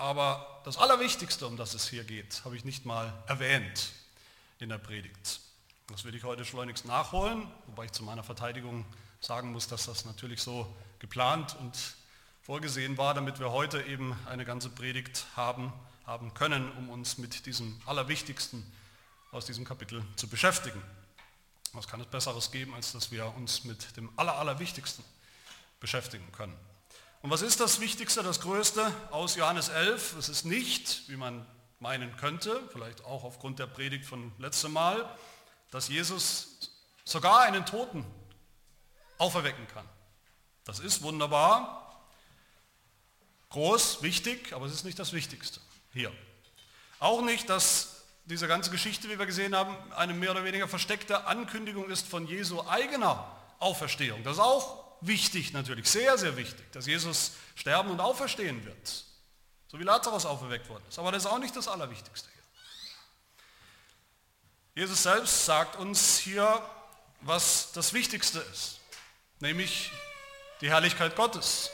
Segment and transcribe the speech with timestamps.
[0.00, 3.92] Aber das Allerwichtigste, um das es hier geht, habe ich nicht mal erwähnt
[4.58, 5.40] in der Predigt.
[5.88, 8.86] Das will ich heute schleunigst nachholen, wobei ich zu meiner Verteidigung
[9.20, 11.76] sagen muss, dass das natürlich so geplant und
[12.40, 15.70] vorgesehen war, damit wir heute eben eine ganze Predigt haben,
[16.06, 18.64] haben können, um uns mit diesem Allerwichtigsten
[19.32, 20.82] aus diesem Kapitel zu beschäftigen.
[21.74, 25.04] Was kann es Besseres geben, als dass wir uns mit dem Aller, Allerwichtigsten
[25.78, 26.56] beschäftigen können.
[27.22, 30.16] Und was ist das Wichtigste, das Größte aus Johannes 11?
[30.16, 31.46] Es ist nicht, wie man
[31.78, 35.06] meinen könnte, vielleicht auch aufgrund der Predigt von letztem Mal,
[35.70, 36.70] dass Jesus
[37.04, 38.06] sogar einen Toten
[39.18, 39.84] auferwecken kann.
[40.64, 42.06] Das ist wunderbar,
[43.50, 45.60] groß, wichtig, aber es ist nicht das Wichtigste
[45.92, 46.12] hier.
[47.00, 51.26] Auch nicht, dass diese ganze Geschichte, wie wir gesehen haben, eine mehr oder weniger versteckte
[51.26, 53.26] Ankündigung ist von Jesu eigener
[53.58, 54.22] Auferstehung.
[54.24, 59.04] Das ist auch wichtig natürlich, sehr, sehr wichtig, dass Jesus sterben und auferstehen wird,
[59.68, 60.98] so wie Lazarus auferweckt worden ist.
[60.98, 62.40] Aber das ist auch nicht das Allerwichtigste hier.
[64.82, 66.62] Jesus selbst sagt uns hier,
[67.22, 68.80] was das Wichtigste ist,
[69.40, 69.90] nämlich
[70.60, 71.70] die Herrlichkeit Gottes.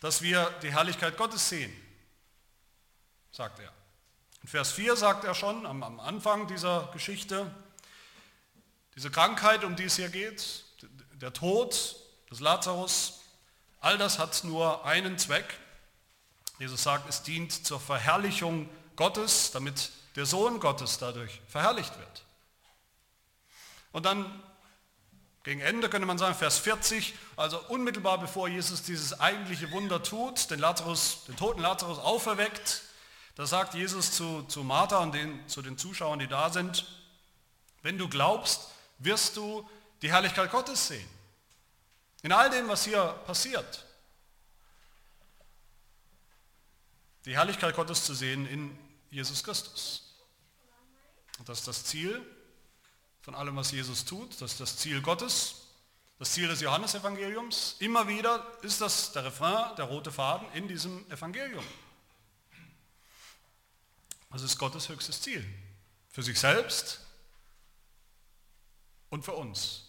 [0.00, 1.72] Dass wir die Herrlichkeit Gottes sehen,
[3.30, 3.72] sagt er.
[4.42, 7.54] In Vers 4 sagt er schon am, am Anfang dieser Geschichte,
[8.96, 10.64] diese Krankheit, um die es hier geht,
[11.22, 11.96] der Tod
[12.30, 13.20] des Lazarus,
[13.80, 15.58] all das hat nur einen Zweck.
[16.58, 22.24] Jesus sagt, es dient zur Verherrlichung Gottes, damit der Sohn Gottes dadurch verherrlicht wird.
[23.92, 24.42] Und dann
[25.44, 30.50] gegen Ende könnte man sagen, Vers 40, also unmittelbar bevor Jesus dieses eigentliche Wunder tut,
[30.50, 32.82] den, Lazarus, den toten Lazarus auferweckt,
[33.34, 36.86] da sagt Jesus zu, zu Martha und den, zu den Zuschauern, die da sind,
[37.82, 39.68] wenn du glaubst, wirst du
[40.02, 41.08] die Herrlichkeit Gottes sehen.
[42.22, 43.86] In all dem, was hier passiert.
[47.24, 48.76] Die Herrlichkeit Gottes zu sehen in
[49.10, 50.16] Jesus Christus.
[51.38, 52.24] Und das ist das Ziel
[53.22, 54.40] von allem, was Jesus tut.
[54.40, 55.68] Das ist das Ziel Gottes,
[56.18, 57.76] das Ziel des Johannesevangeliums.
[57.78, 61.64] Immer wieder ist das der Refrain, der rote Faden in diesem Evangelium.
[64.30, 65.46] Das ist Gottes höchstes Ziel.
[66.08, 67.00] Für sich selbst
[69.10, 69.81] und für uns.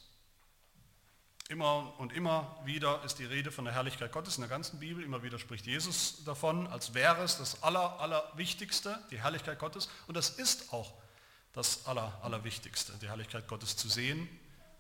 [1.50, 5.04] Immer und immer wieder ist die Rede von der Herrlichkeit Gottes in der ganzen Bibel.
[5.04, 9.90] Immer wieder spricht Jesus davon, als wäre es das Aller, Allerwichtigste, die Herrlichkeit Gottes.
[10.08, 10.94] Und das ist auch
[11.52, 14.30] das Aller, Allerwichtigste, die Herrlichkeit Gottes zu sehen.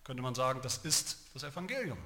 [0.05, 1.97] Könnte man sagen, das ist das Evangelium.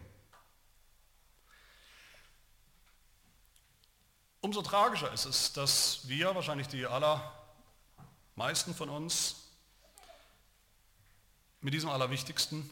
[4.42, 9.36] Umso tragischer ist es, dass wir, wahrscheinlich die allermeisten von uns,
[11.62, 12.70] mit diesem Allerwichtigsten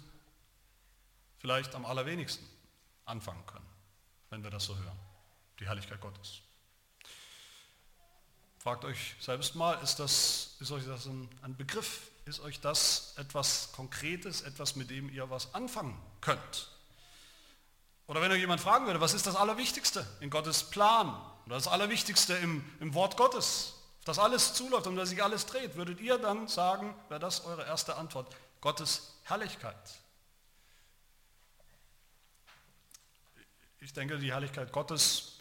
[1.40, 2.46] vielleicht am allerwenigsten
[3.06, 3.68] anfangen können,
[4.30, 5.00] wenn wir das so hören.
[5.60, 6.42] Die Herrlichkeit Gottes.
[8.60, 12.10] Fragt euch selbst mal, ist, das, ist euch das ein, ein Begriff?
[12.26, 16.72] Ist euch das etwas Konkretes, etwas, mit dem ihr was anfangen könnt?
[18.08, 21.10] Oder wenn euch jemand fragen würde, was ist das Allerwichtigste in Gottes Plan
[21.46, 25.46] oder das Allerwichtigste im, im Wort Gottes, auf das alles zuläuft, um das sich alles
[25.46, 29.78] dreht, würdet ihr dann sagen, wäre das eure erste Antwort, Gottes Herrlichkeit.
[33.86, 35.38] Ich denke, die Herrlichkeit Gottes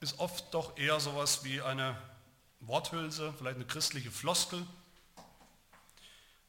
[0.00, 1.96] ist oft doch eher sowas wie eine
[2.60, 4.66] Worthülse, vielleicht eine christliche Floskel,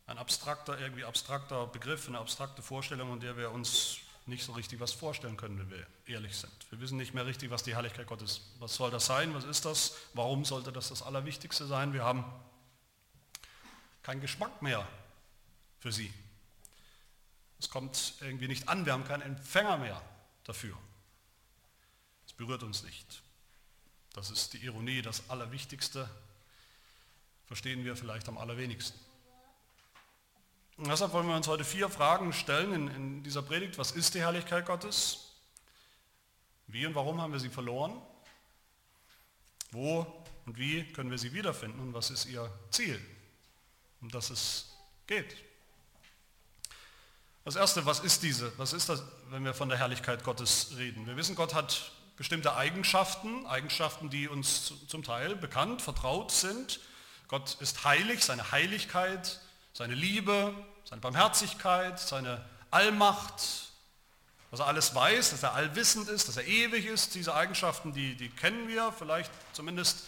[0.08, 4.82] ein abstrakter, irgendwie abstrakter Begriff, eine abstrakte Vorstellung, in der wir uns nicht so richtig
[4.82, 6.52] was vorstellen können, wenn wir ehrlich sind.
[6.70, 9.64] Wir wissen nicht mehr richtig, was die Herrlichkeit Gottes, was soll das sein, was ist
[9.64, 11.94] das, warum sollte das das Allerwichtigste sein.
[11.94, 12.26] Wir haben
[14.02, 14.86] keinen Geschmack mehr
[15.80, 16.14] für sie.
[17.58, 20.02] Es kommt irgendwie nicht an, wir haben keinen Empfänger mehr
[20.44, 20.78] dafür.
[22.26, 23.22] Es berührt uns nicht.
[24.14, 26.10] Das ist die Ironie, das Allerwichtigste
[27.46, 29.00] verstehen wir vielleicht am allerwenigsten.
[30.78, 33.78] Und deshalb wollen wir uns heute vier Fragen stellen in, in dieser Predigt.
[33.78, 35.34] Was ist die Herrlichkeit Gottes?
[36.68, 38.02] Wie und warum haben wir sie verloren?
[39.72, 40.08] Wo
[40.46, 41.80] und wie können wir sie wiederfinden?
[41.80, 43.00] Und was ist ihr Ziel,
[44.02, 44.76] um das es
[45.06, 45.36] geht?
[47.46, 48.58] Das Erste, was ist diese?
[48.58, 51.06] Was ist das, wenn wir von der Herrlichkeit Gottes reden?
[51.06, 56.80] Wir wissen, Gott hat bestimmte Eigenschaften, Eigenschaften, die uns zum Teil bekannt, vertraut sind.
[57.28, 59.42] Gott ist heilig, seine Heiligkeit,
[59.74, 60.54] seine Liebe,
[60.86, 63.74] seine Barmherzigkeit, seine Allmacht,
[64.50, 67.14] dass er alles weiß, dass er allwissend ist, dass er ewig ist.
[67.14, 70.06] Diese Eigenschaften, die, die kennen wir, vielleicht zumindest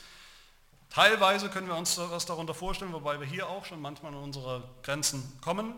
[0.90, 4.64] teilweise können wir uns was darunter vorstellen, wobei wir hier auch schon manchmal an unsere
[4.84, 5.74] Grenzen kommen.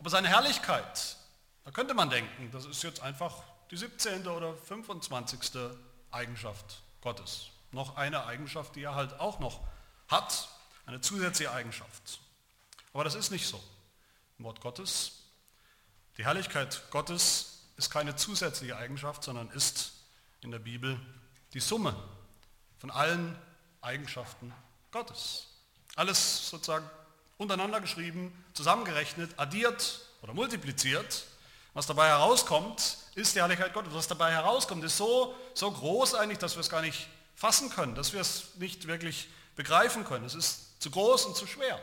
[0.00, 1.16] Aber seine Herrlichkeit,
[1.64, 4.26] da könnte man denken, das ist jetzt einfach die 17.
[4.26, 5.40] oder 25.
[6.10, 7.48] Eigenschaft Gottes.
[7.70, 9.60] Noch eine Eigenschaft, die er halt auch noch
[10.08, 10.48] hat,
[10.86, 12.18] eine zusätzliche Eigenschaft.
[12.94, 13.62] Aber das ist nicht so
[14.38, 15.12] im Wort Gottes.
[16.16, 19.92] Die Herrlichkeit Gottes ist keine zusätzliche Eigenschaft, sondern ist
[20.40, 20.98] in der Bibel
[21.52, 21.94] die Summe
[22.78, 23.38] von allen
[23.82, 24.52] Eigenschaften
[24.90, 25.46] Gottes.
[25.94, 26.88] Alles sozusagen
[27.40, 31.24] untereinander geschrieben, zusammengerechnet, addiert oder multipliziert.
[31.72, 33.94] Was dabei herauskommt, ist die Herrlichkeit Gottes.
[33.94, 37.94] Was dabei herauskommt, ist so, so groß eigentlich, dass wir es gar nicht fassen können,
[37.94, 40.26] dass wir es nicht wirklich begreifen können.
[40.26, 41.80] Es ist zu groß und zu schwer.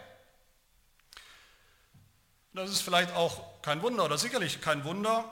[2.53, 5.25] Das ist vielleicht auch kein Wunder oder sicherlich kein Wunder,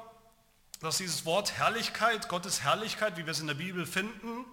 [0.82, 4.46] dass dieses Wort Herrlichkeit, Gottes Herrlichkeit, wie wir es in der Bibel finden,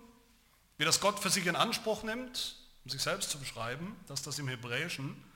[0.76, 4.38] wie das Gott für sich in Anspruch nimmt, um sich selbst zu beschreiben, dass das
[4.38, 5.31] im Hebräischen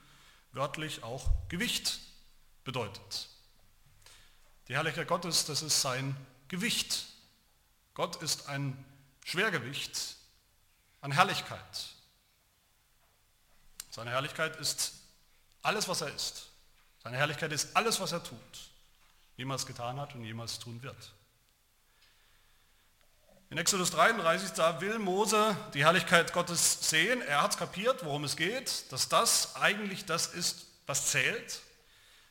[0.57, 1.99] wörtlich auch Gewicht
[2.65, 3.29] bedeutet.
[4.67, 6.15] Die Herrlichkeit Gottes, das ist sein
[6.49, 7.05] Gewicht.
[7.93, 8.85] Gott ist ein
[9.23, 10.17] Schwergewicht
[11.01, 11.87] an Herrlichkeit.
[13.89, 14.93] Seine Herrlichkeit ist
[15.61, 16.49] alles, was er ist.
[17.03, 18.69] Seine Herrlichkeit ist alles, was er tut,
[19.37, 21.13] jemals getan hat und jemals tun wird.
[23.49, 27.21] In Exodus 33, da will Mose die Herrlichkeit Gottes sehen.
[27.21, 31.61] Er hat es kapiert, worum es geht, dass das eigentlich das ist, was zählt.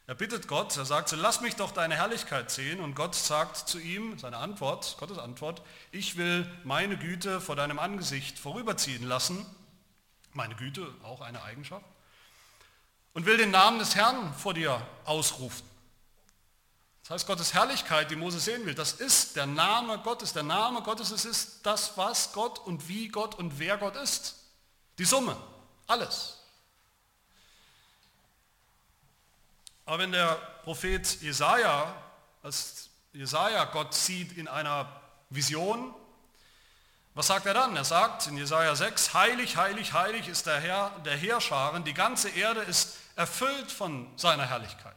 [0.06, 2.80] Er bittet Gott, er sagt, so lass mich doch deine Herrlichkeit sehen.
[2.80, 7.78] Und Gott sagt zu ihm, seine Antwort, Gottes Antwort, ich will meine Güte vor deinem
[7.78, 9.46] Angesicht vorüberziehen lassen.
[10.34, 11.86] Meine Güte, auch eine Eigenschaft.
[13.14, 15.66] Und will den Namen des Herrn vor dir ausrufen.
[17.06, 20.32] Das heißt, Gottes Herrlichkeit, die Mose sehen will, das ist der Name Gottes.
[20.32, 24.34] Der Name Gottes, es ist das, was Gott und wie Gott und wer Gott ist.
[24.98, 25.36] Die Summe,
[25.86, 26.38] alles.
[29.84, 31.94] Aber wenn der Prophet Jesaja,
[32.42, 34.88] als Jesaja Gott sieht in einer
[35.30, 35.94] Vision,
[37.14, 37.76] was sagt er dann?
[37.76, 42.30] Er sagt in Jesaja 6, heilig, heilig, heilig ist der Herr der Heerscharen, die ganze
[42.30, 44.95] Erde ist erfüllt von seiner Herrlichkeit.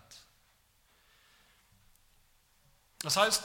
[3.01, 3.43] Das heißt,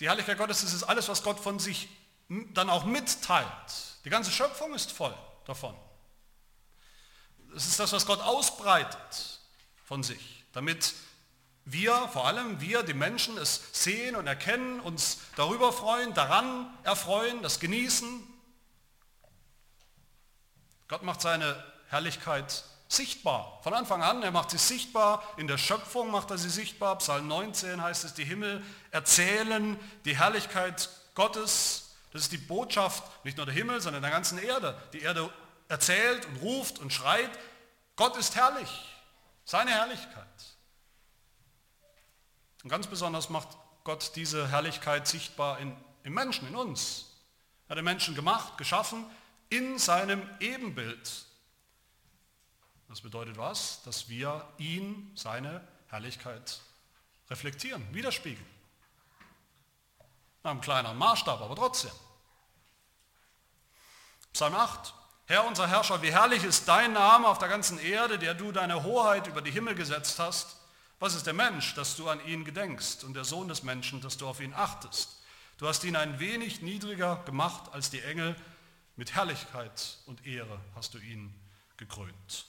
[0.00, 1.88] die Herrlichkeit Gottes ist alles, was Gott von sich
[2.28, 3.46] dann auch mitteilt.
[4.04, 5.16] Die ganze Schöpfung ist voll
[5.46, 5.74] davon.
[7.54, 9.40] Es ist das, was Gott ausbreitet
[9.84, 10.94] von sich damit
[11.66, 17.42] wir, vor allem wir, die Menschen, es sehen und erkennen, uns darüber freuen, daran erfreuen,
[17.42, 18.26] das genießen.
[20.88, 23.60] Gott macht seine Herrlichkeit sichtbar.
[23.62, 26.98] Von Anfang an, er macht sie sichtbar, in der Schöpfung macht er sie sichtbar.
[26.98, 31.94] Psalm 19 heißt es, die Himmel erzählen die Herrlichkeit Gottes.
[32.12, 34.80] Das ist die Botschaft, nicht nur der Himmel, sondern der ganzen Erde.
[34.92, 35.30] Die Erde
[35.68, 37.30] erzählt und ruft und schreit,
[37.96, 38.70] Gott ist herrlich,
[39.44, 40.26] seine Herrlichkeit.
[42.62, 43.48] Und ganz besonders macht
[43.84, 47.06] Gott diese Herrlichkeit sichtbar in, im Menschen, in uns.
[47.66, 49.04] Er hat den Menschen gemacht, geschaffen,
[49.48, 51.25] in seinem Ebenbild.
[52.88, 53.82] Das bedeutet was?
[53.82, 56.60] Dass wir ihn, seine Herrlichkeit
[57.28, 58.46] reflektieren, widerspiegeln.
[60.42, 61.90] Nach einem kleineren Maßstab, aber trotzdem.
[64.32, 64.94] Psalm 8.
[65.28, 68.84] Herr unser Herrscher, wie herrlich ist dein Name auf der ganzen Erde, der du deine
[68.84, 70.56] Hoheit über die Himmel gesetzt hast.
[71.00, 74.16] Was ist der Mensch, dass du an ihn gedenkst und der Sohn des Menschen, dass
[74.18, 75.20] du auf ihn achtest?
[75.58, 78.36] Du hast ihn ein wenig niedriger gemacht als die Engel,
[78.94, 81.34] mit Herrlichkeit und Ehre hast du ihn
[81.76, 82.46] gekrönt.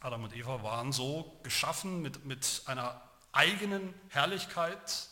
[0.00, 3.00] Adam und Eva waren so geschaffen mit, mit einer
[3.32, 5.08] eigenen Herrlichkeit,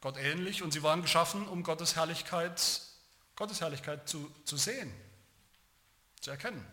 [0.00, 2.82] Gott ähnlich, und sie waren geschaffen, um Gottes Herrlichkeit,
[3.36, 4.92] Gottes Herrlichkeit zu, zu sehen,
[6.20, 6.66] zu erkennen.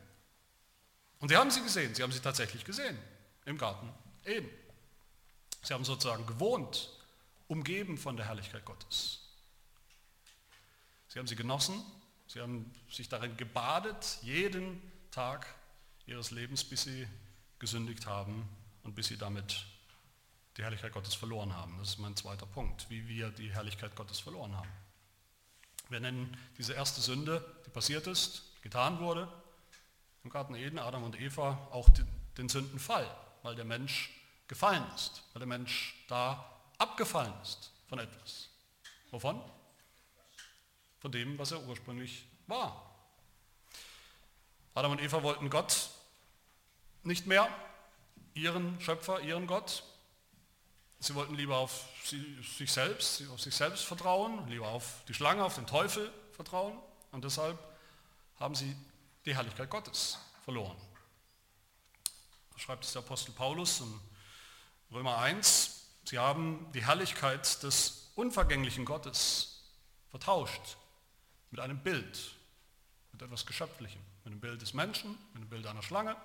[1.19, 2.97] Und sie haben sie gesehen, sie haben sie tatsächlich gesehen
[3.45, 3.93] im Garten
[4.25, 4.49] Eden.
[5.61, 6.89] Sie haben sozusagen gewohnt,
[7.47, 9.19] umgeben von der Herrlichkeit Gottes.
[11.09, 11.83] Sie haben sie genossen,
[12.27, 15.45] sie haben sich darin gebadet, jeden Tag
[16.09, 17.07] ihres Lebens, bis sie
[17.59, 18.47] gesündigt haben
[18.83, 19.65] und bis sie damit
[20.57, 21.77] die Herrlichkeit Gottes verloren haben.
[21.79, 24.69] Das ist mein zweiter Punkt, wie wir die Herrlichkeit Gottes verloren haben.
[25.89, 29.31] Wir nennen diese erste Sünde, die passiert ist, getan wurde,
[30.23, 31.89] im Garten Eden, Adam und Eva, auch
[32.37, 33.09] den Sündenfall
[33.43, 34.11] weil der Mensch
[34.47, 38.49] gefallen ist, weil der Mensch da abgefallen ist von etwas.
[39.11, 39.41] Wovon?
[40.99, 42.85] Von dem, was er ursprünglich war.
[44.73, 45.89] Adam und Eva wollten Gott
[47.09, 47.49] nicht mehr,
[48.33, 49.83] ihren Schöpfer, ihren Gott.
[50.99, 55.55] Sie wollten lieber auf sich selbst, auf sich selbst vertrauen, lieber auf die Schlange, auf
[55.55, 56.77] den Teufel vertrauen.
[57.11, 57.57] Und deshalb
[58.39, 58.73] haben sie
[59.25, 60.77] die Herrlichkeit Gottes verloren
[62.59, 63.99] schreibt es der Apostel Paulus in
[64.91, 69.63] Römer 1, sie haben die Herrlichkeit des unvergänglichen Gottes
[70.09, 70.77] vertauscht
[71.51, 72.35] mit einem Bild,
[73.13, 76.17] mit etwas Geschöpflichem, mit dem Bild des Menschen, mit dem Bild einer Schlange.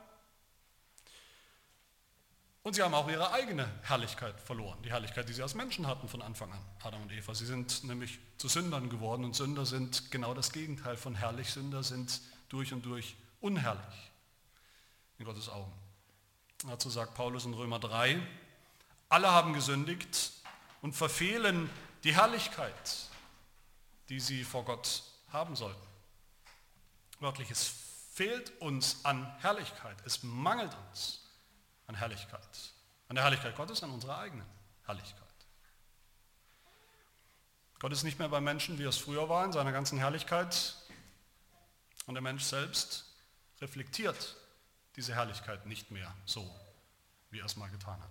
[2.64, 6.09] Und sie haben auch ihre eigene Herrlichkeit verloren, die Herrlichkeit, die sie als Menschen hatten
[6.09, 7.35] von Anfang an, Adam und Eva.
[7.35, 11.50] Sie sind nämlich zu Sündern geworden und Sünder sind genau das Gegenteil von herrlich.
[11.50, 14.11] Sünder sind durch und durch unherrlich
[15.18, 15.71] in Gottes Augen.
[16.66, 18.18] Dazu sagt Paulus in Römer 3,
[19.11, 20.33] alle haben gesündigt
[20.80, 21.68] und verfehlen
[22.02, 23.11] die Herrlichkeit,
[24.09, 25.87] die sie vor Gott haben sollten.
[27.21, 27.71] Wörtlich, es
[28.14, 31.24] fehlt uns an Herrlichkeit, es mangelt uns
[31.87, 32.73] an Herrlichkeit.
[33.09, 34.47] An der Herrlichkeit Gottes, an unserer eigenen
[34.85, 35.23] Herrlichkeit.
[37.79, 40.76] Gott ist nicht mehr beim Menschen, wie es früher war, in seiner ganzen Herrlichkeit.
[42.07, 43.05] Und der Mensch selbst
[43.61, 44.37] reflektiert
[44.97, 46.49] diese Herrlichkeit nicht mehr so,
[47.31, 48.11] wie er es mal getan hat.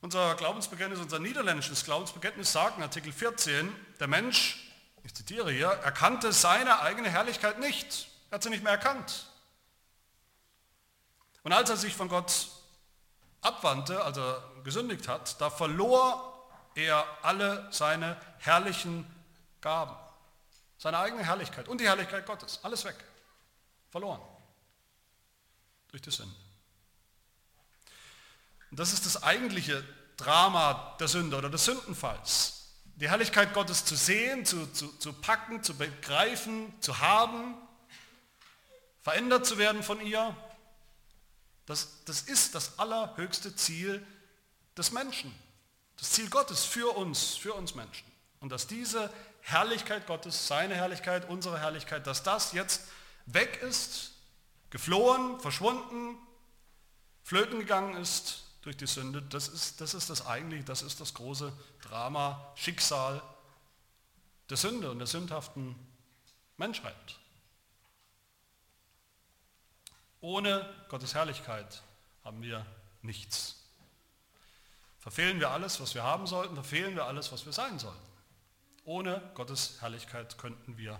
[0.00, 6.32] Unser Glaubensbekenntnis, unser niederländisches Glaubensbekenntnis sagt in Artikel 14, der Mensch, ich zitiere hier, erkannte
[6.32, 8.08] seine eigene Herrlichkeit nicht.
[8.30, 9.26] Er hat sie nicht mehr erkannt.
[11.48, 12.48] Und als er sich von Gott
[13.40, 19.06] abwandte, als er gesündigt hat, da verlor er alle seine herrlichen
[19.62, 19.96] Gaben.
[20.76, 22.60] Seine eigene Herrlichkeit und die Herrlichkeit Gottes.
[22.64, 22.96] Alles weg.
[23.88, 24.20] Verloren.
[25.88, 26.34] Durch die Sünde.
[28.70, 29.82] Und das ist das eigentliche
[30.18, 32.74] Drama der Sünde oder des Sündenfalls.
[32.96, 37.54] Die Herrlichkeit Gottes zu sehen, zu, zu, zu packen, zu begreifen, zu haben,
[39.00, 40.36] verändert zu werden von ihr.
[41.68, 44.04] Das, das ist das allerhöchste Ziel
[44.74, 45.34] des Menschen.
[45.98, 48.10] Das Ziel Gottes für uns, für uns Menschen.
[48.40, 52.84] Und dass diese Herrlichkeit Gottes, seine Herrlichkeit, unsere Herrlichkeit, dass das jetzt
[53.26, 54.12] weg ist,
[54.70, 56.16] geflohen, verschwunden,
[57.22, 61.12] flöten gegangen ist durch die Sünde, das ist das, ist das eigentliche, das ist das
[61.12, 63.22] große Drama, Schicksal
[64.48, 65.74] der Sünde und der sündhaften
[66.56, 67.18] Menschheit.
[70.20, 71.82] Ohne Gottes Herrlichkeit
[72.24, 72.66] haben wir
[73.02, 73.64] nichts.
[74.98, 78.08] Verfehlen wir alles, was wir haben sollten, verfehlen wir alles, was wir sein sollten.
[78.84, 80.98] Ohne Gottes Herrlichkeit könnten wir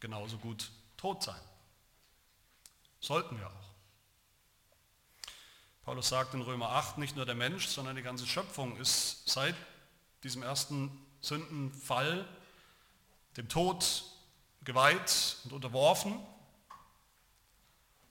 [0.00, 1.40] genauso gut tot sein.
[3.00, 3.68] Sollten wir auch.
[5.84, 9.54] Paulus sagt in Römer 8, nicht nur der Mensch, sondern die ganze Schöpfung ist seit
[10.22, 12.26] diesem ersten Sündenfall
[13.36, 14.04] dem Tod
[14.64, 16.18] geweiht und unterworfen.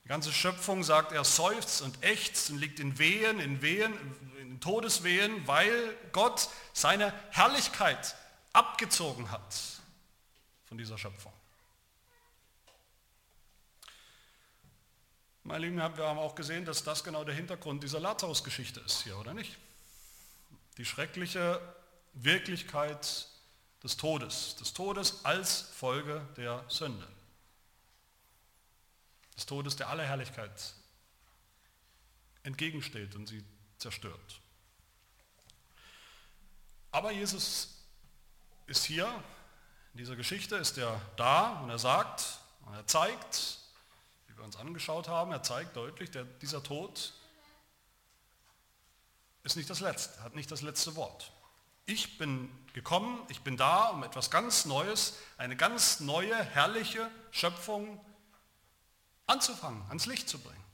[0.08, 3.92] Die ganze Schöpfung, sagt er, seufzt und ächzt und liegt in Wehen, in Wehen,
[4.40, 8.16] in Todeswehen, weil Gott seine Herrlichkeit
[8.54, 9.54] abgezogen hat
[10.64, 11.30] von dieser Schöpfung.
[15.42, 19.18] Meine Lieben, wir haben auch gesehen, dass das genau der Hintergrund dieser Lazarus-Geschichte ist hier,
[19.18, 19.58] oder nicht?
[20.78, 21.60] Die schreckliche
[22.14, 23.28] Wirklichkeit
[23.84, 27.06] des Todes, des Todes als Folge der Sünde.
[29.38, 30.74] Des Todes, der aller Herrlichkeit
[32.42, 33.42] entgegensteht und sie
[33.78, 34.40] zerstört.
[36.90, 37.84] Aber Jesus
[38.66, 39.06] ist hier,
[39.94, 43.58] in dieser Geschichte ist er da und er sagt und er zeigt,
[44.38, 47.12] wir uns angeschaut haben, er zeigt deutlich, der, dieser Tod
[49.42, 51.32] ist nicht das Letzte, hat nicht das letzte Wort.
[51.86, 58.04] Ich bin gekommen, ich bin da, um etwas ganz Neues, eine ganz neue, herrliche Schöpfung
[59.28, 60.64] anzufangen, ans Licht zu bringen.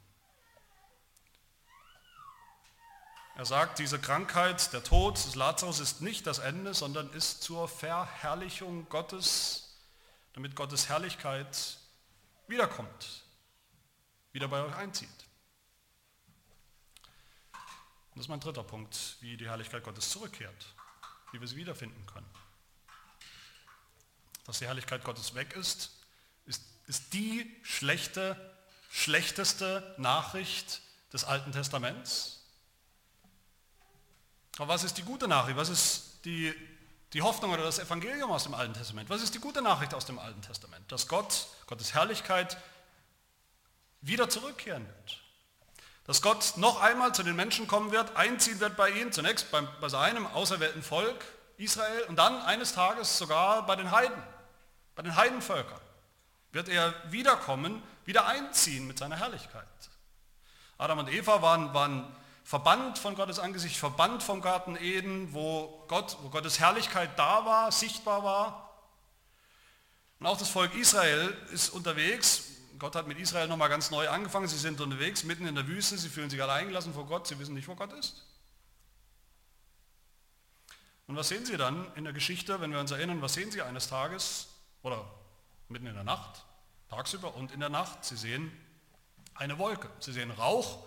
[3.37, 7.69] Er sagt, diese Krankheit, der Tod des Lazarus ist nicht das Ende, sondern ist zur
[7.69, 9.77] Verherrlichung Gottes,
[10.33, 11.79] damit Gottes Herrlichkeit
[12.47, 13.25] wiederkommt
[14.35, 15.09] wieder bei euch einzieht.
[18.11, 20.75] Und das ist mein dritter Punkt, wie die Herrlichkeit Gottes zurückkehrt,
[21.33, 22.29] wie wir sie wiederfinden können.
[24.45, 25.91] Dass die Herrlichkeit Gottes weg ist,
[26.47, 28.37] ist, ist die schlechte,
[28.91, 32.41] schlechteste Nachricht des Alten Testaments.
[34.59, 35.57] Aber was ist die gute Nachricht?
[35.57, 36.55] Was ist die,
[37.13, 39.09] die Hoffnung oder das Evangelium aus dem Alten Testament?
[39.11, 40.91] Was ist die gute Nachricht aus dem Alten Testament?
[40.93, 42.57] Dass Gott, Gottes Herrlichkeit
[44.01, 45.21] wieder zurückkehren wird.
[46.05, 49.63] Dass Gott noch einmal zu den Menschen kommen wird, einziehen wird bei ihnen, zunächst bei,
[49.63, 51.25] bei seinem auserwählten Volk
[51.57, 54.23] Israel und dann eines Tages sogar bei den Heiden,
[54.95, 55.81] bei den Heidenvölkern
[56.55, 59.67] wird er wiederkommen, wieder einziehen mit seiner Herrlichkeit.
[60.79, 62.07] Adam und Eva waren, waren
[62.45, 67.73] verbannt von Gottes Angesicht, verbannt vom Garten Eden, wo, Gott, wo Gottes Herrlichkeit da war,
[67.73, 68.71] sichtbar war.
[70.21, 72.45] Und auch das Volk Israel ist unterwegs,
[72.79, 74.49] Gott hat mit Israel nochmal ganz neu angefangen.
[74.49, 75.97] Sie sind unterwegs, mitten in der Wüste.
[75.97, 77.27] Sie fühlen sich alleingelassen vor Gott.
[77.27, 78.25] Sie wissen nicht, wo Gott ist.
[81.07, 83.63] Und was sehen Sie dann in der Geschichte, wenn wir uns erinnern, was sehen Sie
[83.63, 84.49] eines Tages
[84.83, 85.05] oder
[85.69, 86.45] mitten in der Nacht,
[86.89, 88.05] tagsüber und in der Nacht?
[88.05, 88.53] Sie sehen
[89.35, 89.91] eine Wolke.
[90.01, 90.87] Sie sehen Rauch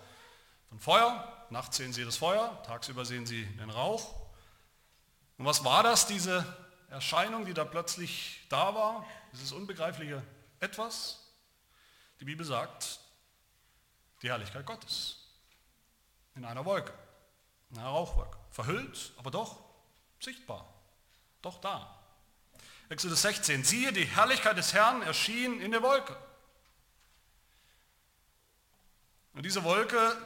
[0.68, 4.14] von Feuer, nachts sehen Sie das Feuer, tagsüber sehen Sie den Rauch.
[5.38, 6.44] Und was war das, diese
[6.90, 10.22] Erscheinung, die da plötzlich da war, dieses unbegreifliche
[10.60, 11.20] Etwas?
[12.20, 13.00] Die Bibel sagt,
[14.22, 15.18] die Herrlichkeit Gottes
[16.34, 16.92] in einer Wolke,
[17.70, 18.38] in einer Rauchwolke.
[18.50, 19.58] Verhüllt, aber doch
[20.20, 20.66] sichtbar,
[21.42, 21.97] doch da.
[22.90, 26.16] Exodus 16, siehe, die Herrlichkeit des Herrn erschien in der Wolke.
[29.34, 30.16] Und diese Wolke,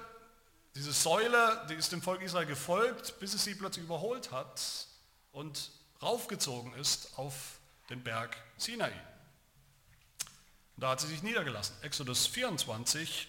[0.76, 4.86] diese Säule, die ist dem Volk Israel gefolgt, bis es sie plötzlich überholt hat
[5.32, 7.58] und raufgezogen ist auf
[7.90, 8.92] den Berg Sinai.
[10.76, 11.76] Da hat sie sich niedergelassen.
[11.82, 13.28] Exodus 24.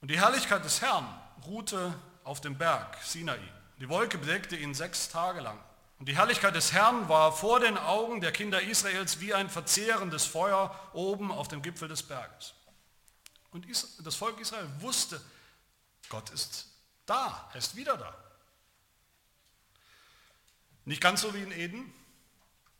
[0.00, 1.06] Und die Herrlichkeit des Herrn
[1.46, 3.38] ruhte auf dem Berg Sinai.
[3.78, 5.58] Die Wolke bedeckte ihn sechs Tage lang.
[6.02, 10.26] Und die Herrlichkeit des Herrn war vor den Augen der Kinder Israels wie ein verzehrendes
[10.26, 12.54] Feuer oben auf dem Gipfel des Berges.
[13.52, 13.64] Und
[14.02, 15.20] das Volk Israel wusste,
[16.08, 16.66] Gott ist
[17.06, 18.12] da, er ist wieder da.
[20.86, 21.94] Nicht ganz so wie in Eden,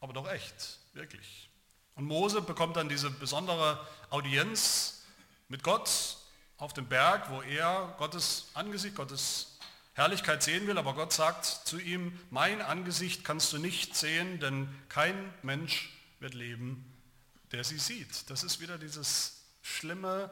[0.00, 1.48] aber doch echt, wirklich.
[1.94, 5.04] Und Mose bekommt dann diese besondere Audienz
[5.46, 6.16] mit Gott
[6.56, 9.51] auf dem Berg, wo er Gottes Angesicht, Gottes
[9.94, 14.68] Herrlichkeit sehen will, aber Gott sagt zu ihm, mein Angesicht kannst du nicht sehen, denn
[14.88, 16.90] kein Mensch wird leben,
[17.52, 18.30] der sie sieht.
[18.30, 20.30] Das ist wieder dieses schlimme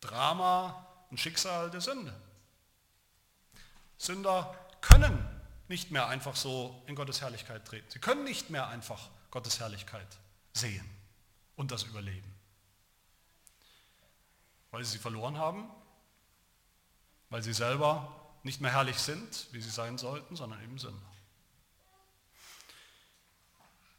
[0.00, 2.12] Drama und Schicksal der Sünde.
[3.96, 5.24] Sünder können
[5.68, 7.88] nicht mehr einfach so in Gottes Herrlichkeit treten.
[7.90, 10.08] Sie können nicht mehr einfach Gottes Herrlichkeit
[10.52, 10.84] sehen
[11.54, 12.34] und das überleben.
[14.72, 15.70] Weil sie sie verloren haben,
[17.30, 21.10] weil sie selber nicht mehr herrlich sind, wie sie sein sollten, sondern eben Sünder.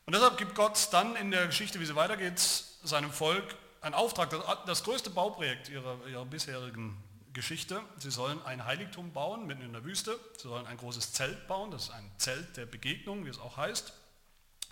[0.06, 4.30] Und deshalb gibt Gott dann in der Geschichte, wie sie weitergeht, seinem Volk einen Auftrag,
[4.66, 6.96] das, größte Bauprojekt ihrer, ihrer bisherigen
[7.34, 7.82] Geschichte.
[7.98, 10.20] Sie sollen ein Heiligtum bauen mitten in der Wüste.
[10.38, 11.72] Sie sollen ein großes Zelt bauen.
[11.72, 13.94] Das ist ein Zelt der Begegnung, wie es auch heißt.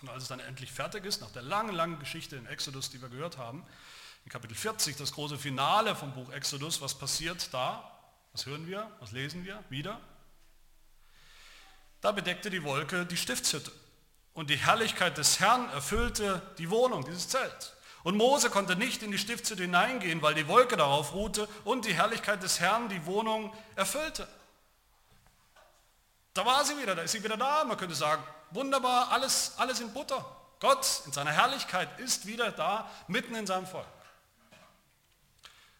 [0.02, 3.02] Und als es dann endlich fertig ist, nach der langen, langen Geschichte in Exodus, die
[3.02, 3.64] wir gehört haben,
[4.24, 7.93] in Kapitel 40, das große Finale vom Buch Exodus, was passiert da?
[8.34, 8.90] Was hören wir?
[8.98, 9.62] Was lesen wir?
[9.70, 10.00] Wieder?
[12.00, 13.72] Da bedeckte die Wolke die Stiftshütte
[14.34, 17.74] und die Herrlichkeit des Herrn erfüllte die Wohnung, dieses Zelt.
[18.02, 21.94] Und Mose konnte nicht in die Stiftshütte hineingehen, weil die Wolke darauf ruhte und die
[21.94, 24.28] Herrlichkeit des Herrn die Wohnung erfüllte.
[26.34, 27.64] Da war sie wieder, da ist sie wieder da.
[27.64, 30.24] Man könnte sagen, wunderbar, alles, alles in Butter.
[30.58, 33.86] Gott in seiner Herrlichkeit ist wieder da, mitten in seinem Volk.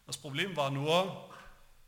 [0.07, 1.29] Das Problem war nur,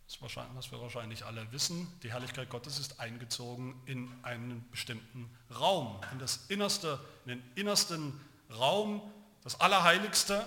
[0.10, 6.20] was wir wahrscheinlich alle wissen, die Herrlichkeit Gottes ist eingezogen in einen bestimmten Raum, in
[6.20, 9.02] das innerste, in den innersten Raum,
[9.44, 10.46] das Allerheiligste,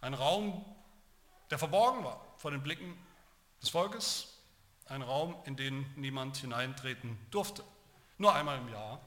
[0.00, 0.64] ein Raum,
[1.50, 2.96] der verborgen war vor den Blicken
[3.62, 4.34] des Volkes,
[4.86, 7.64] ein Raum, in den niemand hineintreten durfte.
[8.18, 9.00] Nur einmal im Jahr.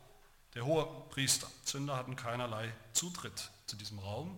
[0.54, 1.48] Der hohe Priester.
[1.64, 4.38] Sünder hatten keinerlei Zutritt zu diesem Raum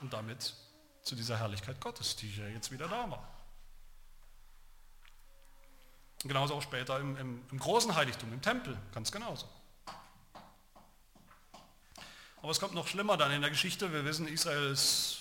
[0.00, 0.54] und damit
[1.02, 3.33] zu dieser Herrlichkeit Gottes, die ja jetzt wieder da war.
[6.24, 9.46] Und genauso auch später im, im, im großen Heiligtum, im Tempel, ganz genauso.
[12.40, 13.92] Aber es kommt noch schlimmer dann in der Geschichte.
[13.92, 15.18] Wir wissen, Israel ist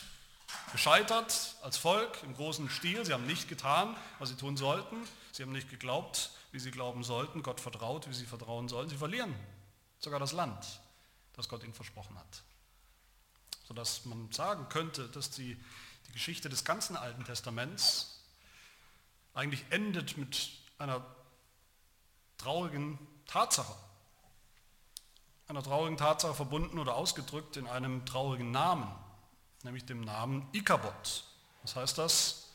[0.72, 3.06] gescheitert als Volk im großen Stil.
[3.06, 4.96] Sie haben nicht getan, was sie tun sollten.
[5.34, 7.44] Sie haben nicht geglaubt, wie sie glauben sollten.
[7.44, 8.88] Gott vertraut, wie sie vertrauen sollen.
[8.88, 9.36] Sie verlieren
[10.00, 10.80] sogar das Land,
[11.34, 12.44] das Gott ihnen versprochen hat.
[13.68, 15.62] Sodass man sagen könnte, dass die,
[16.08, 18.22] die Geschichte des ganzen Alten Testaments
[19.34, 21.04] eigentlich endet mit einer
[22.38, 23.74] traurigen Tatsache.
[25.48, 28.94] Einer traurigen Tatsache verbunden oder ausgedrückt in einem traurigen Namen,
[29.64, 31.24] nämlich dem Namen Ikabot.
[31.62, 32.52] Was heißt das?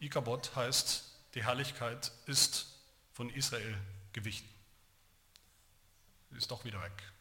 [0.00, 1.04] Ikabot heißt,
[1.34, 2.66] die Herrlichkeit ist
[3.12, 3.76] von Israel
[4.12, 4.48] gewichen.
[6.30, 7.12] Sie ist doch wieder weg.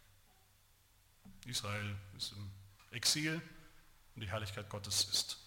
[1.46, 2.52] Israel ist im
[2.92, 3.42] Exil
[4.16, 5.38] und die Herrlichkeit Gottes ist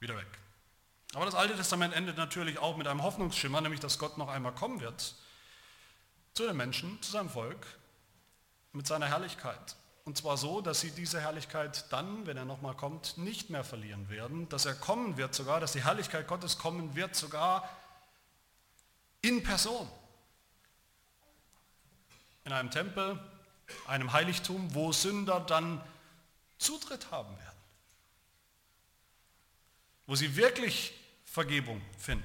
[0.00, 0.38] wieder weg.
[1.14, 4.52] Aber das Alte Testament endet natürlich auch mit einem Hoffnungsschimmer, nämlich dass Gott noch einmal
[4.52, 5.14] kommen wird
[6.34, 7.66] zu den Menschen, zu seinem Volk,
[8.72, 9.76] mit seiner Herrlichkeit.
[10.04, 14.10] Und zwar so, dass sie diese Herrlichkeit dann, wenn er nochmal kommt, nicht mehr verlieren
[14.10, 17.68] werden, dass er kommen wird sogar, dass die Herrlichkeit Gottes kommen wird sogar
[19.22, 19.88] in Person.
[22.44, 23.18] In einem Tempel,
[23.86, 25.80] einem Heiligtum, wo Sünder dann
[26.58, 27.58] Zutritt haben werden.
[30.06, 30.92] Wo sie wirklich
[31.34, 32.24] Vergebung finden,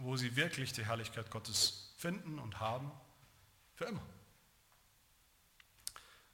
[0.00, 2.90] wo sie wirklich die Herrlichkeit Gottes finden und haben
[3.76, 4.02] Für immer.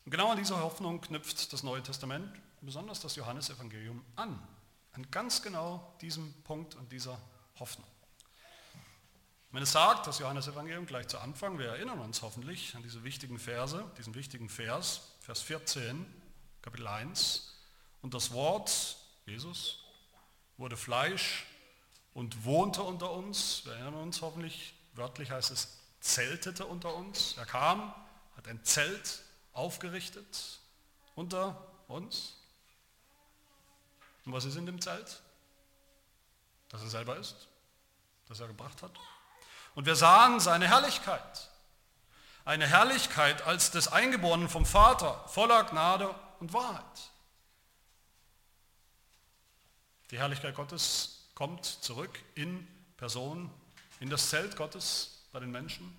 [0.07, 4.43] Und genau an dieser Hoffnung knüpft das Neue Testament, besonders das Johannesevangelium, an.
[4.93, 7.21] An ganz genau diesem Punkt und dieser
[7.59, 7.87] Hoffnung.
[9.51, 13.39] Wenn es sagt, das Johannesevangelium gleich zu Anfang, wir erinnern uns hoffentlich an diese wichtigen
[13.39, 16.07] Verse, diesen wichtigen Vers, Vers 14,
[16.63, 17.55] Kapitel 1,
[18.01, 19.85] und das Wort, Jesus,
[20.57, 21.45] wurde Fleisch
[22.19, 23.65] und wohnte unter uns.
[23.65, 27.37] Wir erinnern uns hoffentlich, wörtlich heißt es, zeltete unter uns.
[27.37, 27.95] Er kam,
[28.37, 30.59] hat ein Zelt aufgerichtet
[31.15, 32.35] unter uns.
[34.25, 35.23] Und was ist in dem Zelt?
[36.71, 37.47] Dass er selber ist,
[38.27, 38.91] das er gebracht hat.
[39.77, 41.51] Und wir sahen seine Herrlichkeit.
[42.45, 47.13] Eine Herrlichkeit als des Eingeborenen vom Vater, voller Gnade und Wahrheit.
[50.11, 53.49] Die Herrlichkeit Gottes kommt zurück in Person,
[54.01, 55.97] in das Zelt Gottes bei den Menschen,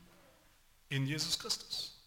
[0.89, 1.97] in Jesus Christus.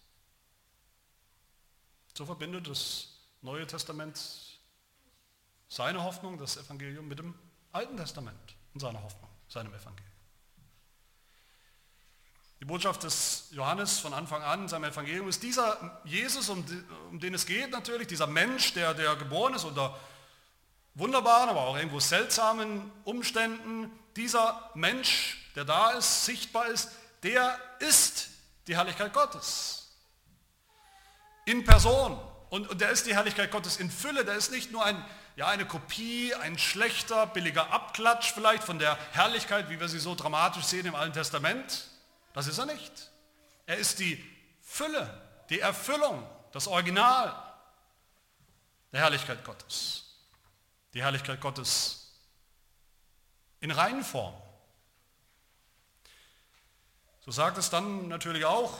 [2.13, 3.07] So verbindet das
[3.41, 4.21] Neue Testament
[5.67, 7.33] seine Hoffnung, das Evangelium, mit dem
[7.71, 10.13] Alten Testament und seiner Hoffnung, seinem Evangelium.
[12.59, 16.63] Die Botschaft des Johannes von Anfang an in seinem Evangelium ist dieser Jesus, um,
[17.19, 19.99] den es geht natürlich, dieser Mensch, der, der geboren ist unter
[20.95, 26.91] wunderbaren, aber auch irgendwo seltsamen Umständen, dieser Mensch, der da ist, sichtbar ist,
[27.23, 28.29] der ist
[28.67, 29.91] die Herrlichkeit Gottes.
[31.45, 32.19] In Person.
[32.49, 34.23] Und, und der ist die Herrlichkeit Gottes in Fülle.
[34.23, 35.03] Der ist nicht nur ein,
[35.35, 40.15] ja, eine Kopie, ein schlechter, billiger Abklatsch vielleicht von der Herrlichkeit, wie wir sie so
[40.15, 41.87] dramatisch sehen im Alten Testament.
[42.33, 43.11] Das ist er nicht.
[43.65, 44.23] Er ist die
[44.61, 47.35] Fülle, die Erfüllung, das Original
[48.91, 50.02] der Herrlichkeit Gottes
[50.93, 52.11] die Herrlichkeit Gottes
[53.59, 54.33] in Reinform.
[57.25, 58.77] So sagt es dann natürlich auch,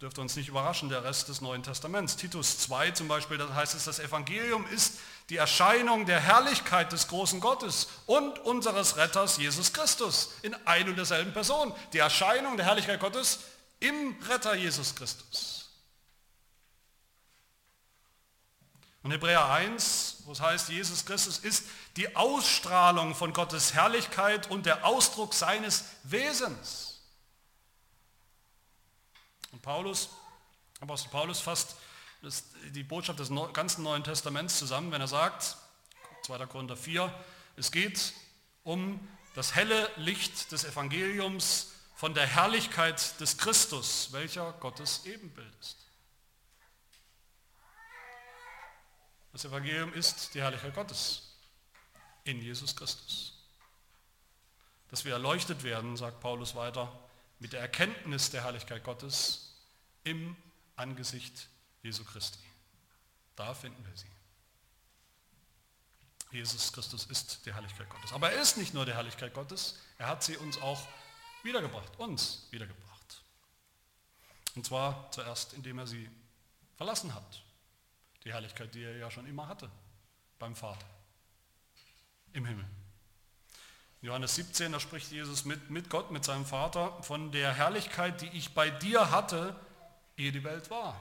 [0.00, 2.16] dürfte uns nicht überraschen, der Rest des Neuen Testaments.
[2.16, 4.98] Titus 2 zum Beispiel, da heißt es, das Evangelium ist
[5.30, 10.96] die Erscheinung der Herrlichkeit des großen Gottes und unseres Retters Jesus Christus in ein und
[10.96, 11.74] derselben Person.
[11.92, 13.40] Die Erscheinung der Herrlichkeit Gottes
[13.80, 15.55] im Retter Jesus Christus.
[19.06, 24.66] Und Hebräer 1, wo es heißt, Jesus Christus ist die Ausstrahlung von Gottes Herrlichkeit und
[24.66, 27.02] der Ausdruck seines Wesens.
[29.52, 30.08] Und Paulus,
[30.80, 31.76] Apostel Paulus fasst
[32.72, 35.56] die Botschaft des ganzen Neuen Testaments zusammen, wenn er sagt,
[36.22, 36.44] 2.
[36.46, 37.14] Korinther 4,
[37.54, 38.12] es geht
[38.64, 38.98] um
[39.36, 45.85] das helle Licht des Evangeliums von der Herrlichkeit des Christus, welcher Gottes Ebenbild ist.
[49.36, 51.20] Das Evangelium ist die Herrlichkeit Gottes
[52.24, 53.34] in Jesus Christus.
[54.88, 56.90] Dass wir erleuchtet werden, sagt Paulus weiter,
[57.38, 59.52] mit der Erkenntnis der Herrlichkeit Gottes
[60.04, 60.34] im
[60.76, 61.48] Angesicht
[61.82, 62.38] Jesu Christi.
[63.34, 64.10] Da finden wir sie.
[66.32, 68.14] Jesus Christus ist die Herrlichkeit Gottes.
[68.14, 70.80] Aber er ist nicht nur die Herrlichkeit Gottes, er hat sie uns auch
[71.42, 73.22] wiedergebracht, uns wiedergebracht.
[74.54, 76.08] Und zwar zuerst, indem er sie
[76.78, 77.42] verlassen hat,
[78.26, 79.70] die Herrlichkeit, die er ja schon immer hatte
[80.40, 80.84] beim Vater
[82.32, 82.64] im Himmel.
[84.02, 88.28] Johannes 17, da spricht Jesus mit, mit Gott, mit seinem Vater, von der Herrlichkeit, die
[88.30, 89.54] ich bei dir hatte,
[90.16, 91.00] ehe die Welt war.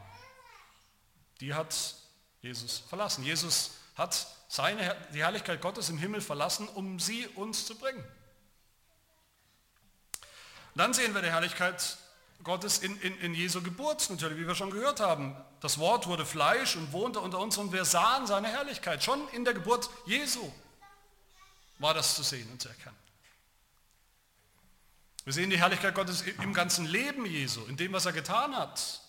[1.41, 1.95] Die hat
[2.41, 3.23] Jesus verlassen.
[3.23, 8.03] Jesus hat seine, die Herrlichkeit Gottes im Himmel verlassen, um sie uns zu bringen.
[10.75, 11.97] Dann sehen wir die Herrlichkeit
[12.43, 15.35] Gottes in, in, in Jesu Geburt natürlich, wie wir schon gehört haben.
[15.61, 19.03] Das Wort wurde Fleisch und wohnte unter uns und wir sahen seine Herrlichkeit.
[19.03, 20.51] Schon in der Geburt Jesu
[21.79, 22.95] war das zu sehen und zu erkennen.
[25.23, 29.01] Wir sehen die Herrlichkeit Gottes im ganzen Leben Jesu, in dem, was er getan hat.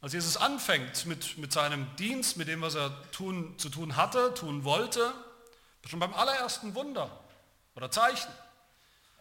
[0.00, 4.34] Als Jesus anfängt mit, mit seinem Dienst, mit dem, was er tun, zu tun hatte,
[4.34, 5.12] tun wollte,
[5.86, 7.10] schon beim allerersten Wunder
[7.74, 8.30] oder Zeichen,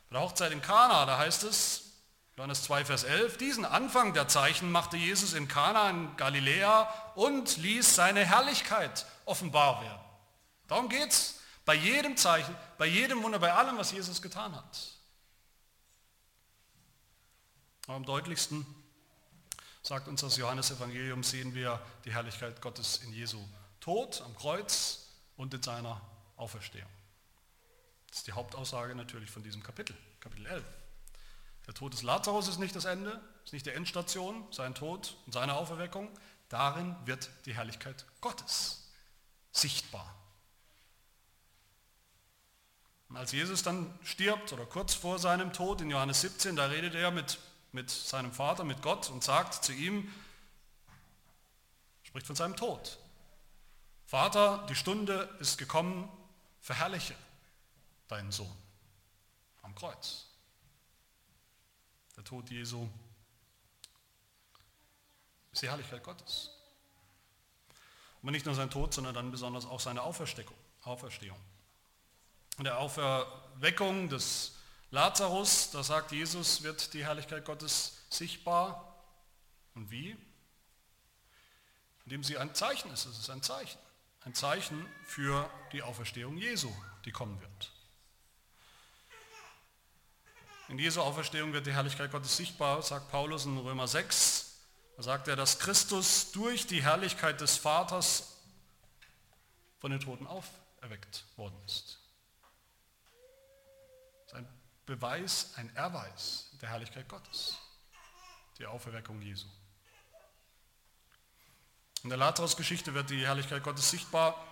[0.10, 1.93] bei der Hochzeit in Kana, da heißt es,
[2.36, 7.58] Johannes 2, Vers 11, diesen Anfang der Zeichen machte Jesus in Kana in Galiläa und
[7.58, 10.00] ließ seine Herrlichkeit offenbar werden.
[10.68, 14.94] Darum geht es bei jedem Zeichen, bei jedem Wunder, bei allem, was Jesus getan hat.
[17.88, 18.66] Am deutlichsten
[19.84, 23.38] sagt uns das Johannesevangelium, sehen wir die Herrlichkeit Gottes in Jesu
[23.80, 26.02] Tod am Kreuz und in seiner
[26.38, 26.90] Auferstehung.
[28.08, 30.64] Das ist die Hauptaussage natürlich von diesem Kapitel, Kapitel 11.
[31.68, 35.34] Der Tod des Lazarus ist nicht das Ende, ist nicht die Endstation, sein Tod und
[35.34, 36.10] seine Auferweckung.
[36.50, 38.90] Darin wird die Herrlichkeit Gottes
[39.52, 40.14] sichtbar.
[43.10, 46.96] Und als Jesus dann stirbt oder kurz vor seinem Tod in Johannes 17, da redet
[46.96, 47.38] er mit
[47.74, 50.14] mit seinem Vater, mit Gott und sagt zu ihm,
[52.04, 53.00] spricht von seinem Tod.
[54.06, 56.08] Vater, die Stunde ist gekommen,
[56.62, 57.16] verherrliche
[58.08, 58.56] deinen Sohn
[59.64, 60.28] am Kreuz.
[62.16, 62.88] Der Tod Jesu
[65.52, 66.50] ist die Herrlichkeit Gottes.
[68.22, 70.56] Aber nicht nur sein Tod, sondern dann besonders auch seine Auferstehung.
[72.58, 74.56] In der Auferweckung des
[74.92, 78.96] Lazarus, da sagt Jesus, wird die Herrlichkeit Gottes sichtbar.
[79.74, 80.16] Und wie?
[82.06, 83.06] Indem sie ein Zeichen ist.
[83.06, 83.80] Es ist ein Zeichen.
[84.22, 86.72] Ein Zeichen für die Auferstehung Jesu,
[87.06, 87.72] die kommen wird.
[90.70, 94.62] In Jesu Auferstehung wird die Herrlichkeit Gottes sichtbar, sagt Paulus in Römer 6.
[94.96, 98.38] Da sagt er, dass Christus durch die Herrlichkeit des Vaters
[99.80, 102.00] von den Toten auferweckt worden ist.
[104.22, 104.48] Das ist ein
[104.86, 107.58] Beweis, ein Erweis der Herrlichkeit Gottes,
[108.58, 109.48] die Auferweckung Jesu.
[112.04, 114.46] In der Lazarus-Geschichte wird die Herrlichkeit Gottes sichtbar,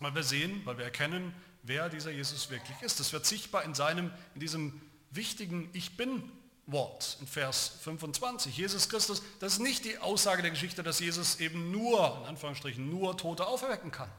[0.00, 3.00] weil wir sehen, weil wir erkennen, wer dieser Jesus wirklich ist.
[3.00, 6.30] Es wird sichtbar in seinem, in diesem wichtigen Ich bin
[6.66, 8.56] Wort in Vers 25.
[8.56, 12.88] Jesus Christus, das ist nicht die Aussage der Geschichte, dass Jesus eben nur, in Anführungsstrichen,
[12.88, 14.10] nur Tote auferwecken kann.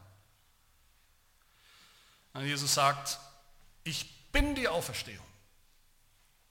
[2.44, 3.20] Jesus sagt,
[3.84, 5.26] ich bin die Auferstehung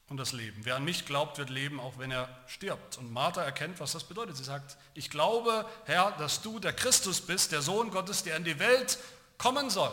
[0.08, 0.60] und das Leben.
[0.64, 2.98] Wer an mich glaubt, wird leben, auch wenn er stirbt.
[2.98, 4.36] Und Martha erkennt, was das bedeutet.
[4.36, 8.44] Sie sagt, ich glaube, Herr, dass du der Christus bist, der Sohn Gottes, der in
[8.44, 8.98] die Welt
[9.38, 9.92] kommen soll.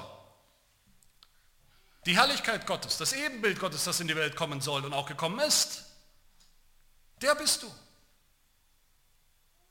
[2.05, 5.39] Die Herrlichkeit Gottes, das Ebenbild Gottes, das in die Welt kommen soll und auch gekommen
[5.39, 5.85] ist,
[7.21, 7.71] der bist du.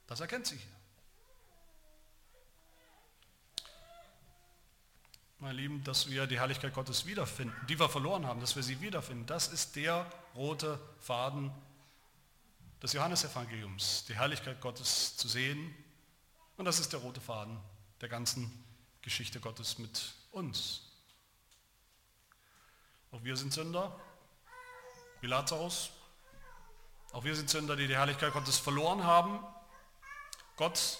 [0.07, 0.77] Das erkennt sie hier.
[5.39, 8.81] Meine Lieben, dass wir die Herrlichkeit Gottes wiederfinden, die wir verloren haben, dass wir sie
[8.81, 11.53] wiederfinden, das ist der rote Faden
[12.83, 15.75] des Johannesevangeliums, die Herrlichkeit Gottes zu sehen.
[16.57, 17.59] Und das ist der rote Faden
[18.01, 18.51] der ganzen
[19.03, 20.86] Geschichte Gottes mit uns.
[23.17, 23.99] Auch wir sind Sünder,
[25.23, 25.91] wie Lazarus.
[27.13, 29.41] Auch wir sind Sünder, die die Herrlichkeit Gottes verloren haben.
[30.57, 30.99] Gott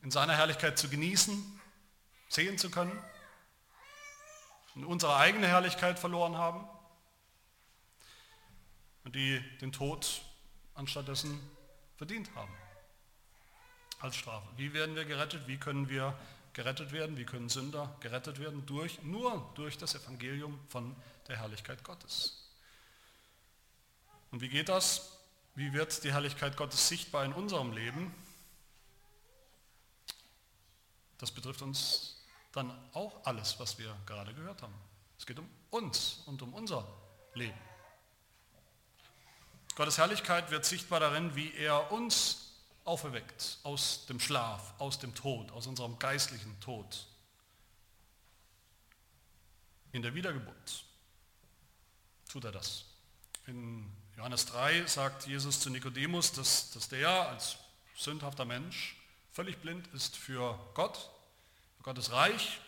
[0.00, 1.60] in seiner Herrlichkeit zu genießen,
[2.30, 2.98] sehen zu können.
[4.74, 6.66] Und unsere eigene Herrlichkeit verloren haben.
[9.04, 10.22] Und die den Tod
[10.72, 11.38] anstattdessen
[11.96, 12.54] verdient haben.
[14.00, 14.48] Als Strafe.
[14.56, 15.46] Wie werden wir gerettet?
[15.46, 16.18] Wie können wir
[16.52, 18.64] gerettet werden, wie können Sünder gerettet werden?
[18.66, 20.94] Durch, nur durch das Evangelium von
[21.28, 22.48] der Herrlichkeit Gottes.
[24.30, 25.18] Und wie geht das?
[25.54, 28.14] Wie wird die Herrlichkeit Gottes sichtbar in unserem Leben?
[31.18, 32.16] Das betrifft uns
[32.52, 34.74] dann auch alles, was wir gerade gehört haben.
[35.18, 36.86] Es geht um uns und um unser
[37.34, 37.58] Leben.
[39.74, 42.41] Gottes Herrlichkeit wird sichtbar darin, wie er uns
[42.84, 47.06] auferweckt aus dem Schlaf, aus dem Tod, aus unserem geistlichen Tod.
[49.92, 50.84] In der Wiedergeburt
[52.28, 52.84] tut er das.
[53.46, 57.56] In Johannes 3 sagt Jesus zu Nikodemus, dass, dass der als
[57.96, 58.96] sündhafter Mensch
[59.32, 61.10] völlig blind ist für Gott,
[61.76, 62.60] für Gottes Reich.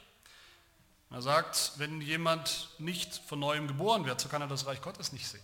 [1.10, 5.12] er sagt, wenn jemand nicht von neuem geboren wird, so kann er das Reich Gottes
[5.12, 5.42] nicht sehen.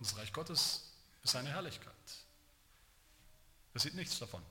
[0.00, 1.97] Das Reich Gottes ist seine Herrlichkeit.
[3.78, 4.42] Er sieht nichts davon.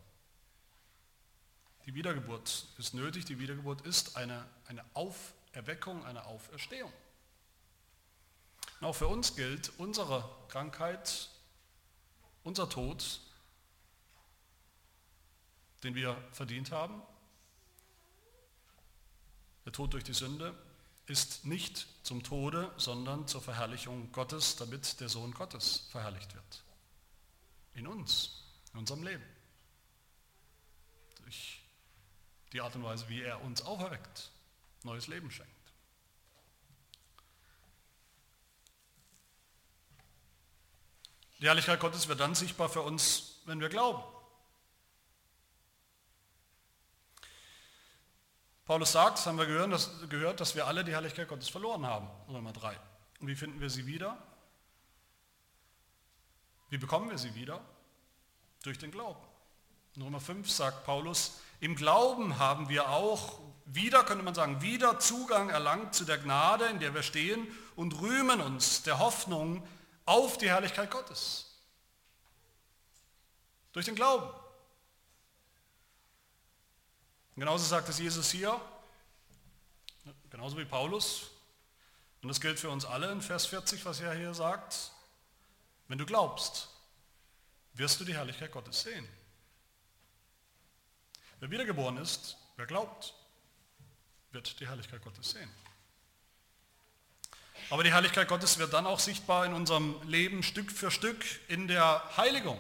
[1.86, 6.94] Die Wiedergeburt ist nötig, die Wiedergeburt ist eine, eine Auferweckung, eine Auferstehung.
[8.80, 11.28] Und auch für uns gilt, unsere Krankheit,
[12.44, 13.20] unser Tod,
[15.84, 17.02] den wir verdient haben,
[19.66, 20.58] der Tod durch die Sünde,
[21.06, 26.64] ist nicht zum Tode, sondern zur Verherrlichung Gottes, damit der Sohn Gottes verherrlicht wird.
[27.74, 28.47] In uns
[28.78, 29.24] in unserem Leben.
[31.24, 31.64] Durch
[32.54, 34.30] die Art und Weise, wie er uns auferweckt,
[34.84, 35.52] neues Leben schenkt.
[41.40, 44.04] Die Herrlichkeit Gottes wird dann sichtbar für uns, wenn wir glauben.
[48.66, 51.86] Paulus sagt, das haben wir gehört dass, gehört, dass wir alle die Herrlichkeit Gottes verloren
[51.86, 52.08] haben.
[52.28, 52.80] Römer 3.
[53.22, 54.22] Und wie finden wir sie wieder?
[56.70, 57.60] Wie bekommen wir sie wieder?
[58.68, 59.26] Durch den Glauben.
[59.96, 65.00] In Römer 5 sagt Paulus, im Glauben haben wir auch wieder, könnte man sagen, wieder
[65.00, 69.66] Zugang erlangt zu der Gnade, in der wir stehen und rühmen uns der Hoffnung
[70.06, 71.46] auf die Herrlichkeit Gottes.
[73.72, 74.28] Durch den Glauben.
[77.36, 78.60] Und genauso sagt es Jesus hier,
[80.30, 81.32] genauso wie Paulus.
[82.22, 84.92] Und das gilt für uns alle in Vers 40, was er hier sagt.
[85.88, 86.68] Wenn du glaubst,
[87.78, 89.08] wirst du die Herrlichkeit Gottes sehen.
[91.40, 93.14] Wer wiedergeboren ist, wer glaubt,
[94.32, 95.50] wird die Herrlichkeit Gottes sehen.
[97.70, 101.68] Aber die Herrlichkeit Gottes wird dann auch sichtbar in unserem Leben Stück für Stück in
[101.68, 102.60] der Heiligung.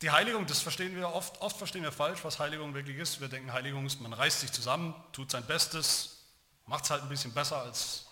[0.00, 3.20] Die Heiligung, das verstehen wir oft, oft verstehen wir falsch, was Heiligung wirklich ist.
[3.20, 6.24] Wir denken, Heiligung ist, man reißt sich zusammen, tut sein Bestes,
[6.64, 8.06] macht es halt ein bisschen besser als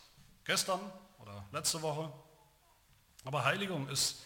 [0.44, 0.80] gestern
[1.18, 2.12] oder letzte Woche.
[3.24, 4.22] Aber Heiligung ist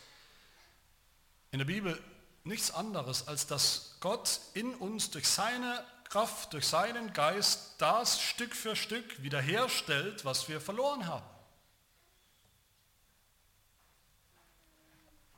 [1.51, 2.03] in der Bibel
[2.45, 8.55] nichts anderes, als dass Gott in uns durch seine Kraft, durch seinen Geist das Stück
[8.55, 11.25] für Stück wiederherstellt, was wir verloren haben.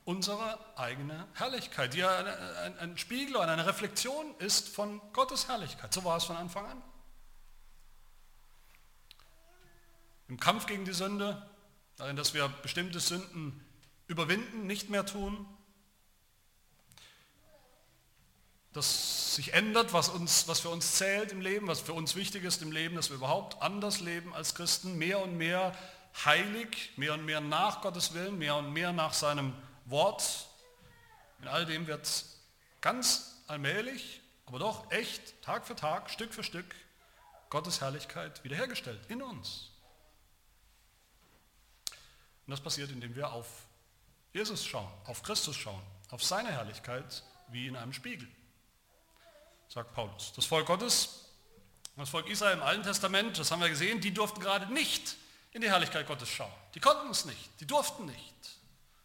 [0.03, 5.93] Unsere eigene Herrlichkeit, die ein Spiegel und eine Reflexion ist von Gottes Herrlichkeit.
[5.93, 6.83] So war es von Anfang an.
[10.27, 11.49] Im Kampf gegen die Sünde,
[11.97, 13.65] darin, dass wir bestimmte Sünden
[14.07, 15.45] überwinden, nicht mehr tun,
[18.73, 22.43] das sich ändert, was, uns, was für uns zählt im Leben, was für uns wichtig
[22.43, 25.73] ist im Leben, dass wir überhaupt anders leben als Christen, mehr und mehr
[26.25, 29.53] heilig, mehr und mehr nach Gottes Willen, mehr und mehr nach seinem
[29.85, 30.47] Wort.
[31.41, 32.25] In all dem wird
[32.81, 36.75] ganz allmählich, aber doch echt, Tag für Tag, Stück für Stück
[37.49, 39.71] Gottes Herrlichkeit wiederhergestellt in uns.
[42.45, 43.47] Und das passiert, indem wir auf
[44.33, 45.81] Jesus schauen, auf Christus schauen,
[46.11, 48.27] auf seine Herrlichkeit wie in einem Spiegel
[49.69, 50.31] sagt Paulus.
[50.35, 51.25] Das Volk Gottes,
[51.95, 55.17] das Volk Israel im Alten Testament, das haben wir gesehen, die durften gerade nicht
[55.51, 56.51] in die Herrlichkeit Gottes schauen.
[56.73, 58.33] Die konnten es nicht, die durften nicht.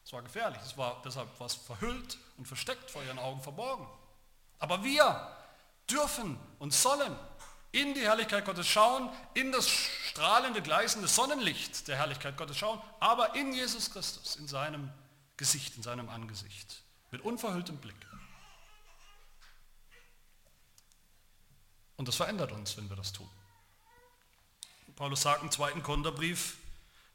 [0.05, 3.87] Es war gefährlich, es war deshalb was verhüllt und versteckt vor ihren Augen verborgen.
[4.59, 5.37] Aber wir
[5.89, 7.17] dürfen und sollen
[7.73, 9.69] in die Herrlichkeit Gottes schauen, in das
[10.11, 14.91] strahlende, gleißende Sonnenlicht der Herrlichkeit Gottes schauen, aber in Jesus Christus, in seinem
[15.37, 17.95] Gesicht, in seinem Angesicht, mit unverhülltem Blick.
[21.97, 23.31] Und das verändert uns, wenn wir das tun.
[24.97, 26.57] Paulus sagt im zweiten Korintherbrief,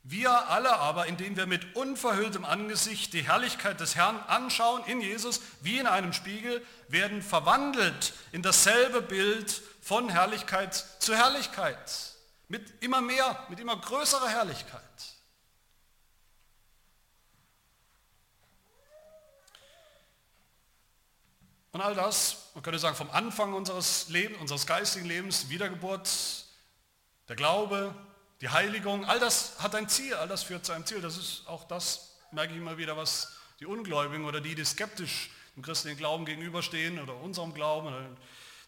[0.03, 5.41] wir alle aber, indem wir mit unverhülltem Angesicht die Herrlichkeit des Herrn anschauen in Jesus,
[5.61, 12.14] wie in einem Spiegel, werden verwandelt in dasselbe Bild von Herrlichkeit zu Herrlichkeit.
[12.47, 14.81] Mit immer mehr, mit immer größerer Herrlichkeit.
[21.71, 26.09] Und all das, man könnte sagen, vom Anfang unseres Lebens, unseres geistigen Lebens, Wiedergeburt,
[27.27, 27.93] der Glaube,
[28.39, 31.01] die Heiligung, all das hat ein Ziel, all das führt zu einem Ziel.
[31.01, 35.31] Das ist auch das, merke ich immer wieder, was die Ungläubigen oder die, die skeptisch
[35.55, 38.09] dem christlichen Glauben gegenüberstehen oder unserem Glauben oder